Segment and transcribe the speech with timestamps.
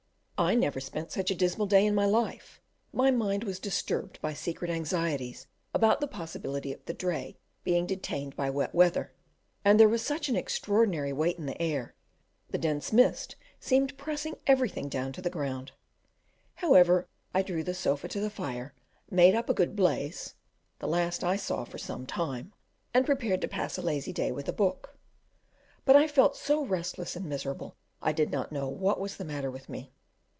[0.43, 2.59] I never spent such a dismal day in my life:
[2.91, 8.35] my mind was disturbed by secret anxieties about the possibility of the dray being detained
[8.35, 9.13] by wet weather,
[9.63, 11.93] and there was such an extraordinary weight in the air,
[12.49, 15.73] the dense mist seemed pressing everything down to the ground;
[16.55, 18.73] however, I drew the sofa to the fire,
[19.11, 20.33] made up a good blaze
[20.79, 22.51] (the last I saw for some time),
[22.95, 24.97] and prepared to pass a lazy day with a book;
[25.85, 29.51] but I felt so restless and miserable I did not know what was the matter
[29.51, 29.93] with me.